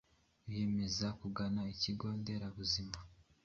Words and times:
Biiyemeza 0.47 1.07
kugana 1.19 1.61
ikigô 1.73 2.07
nderabuzima 2.19 2.95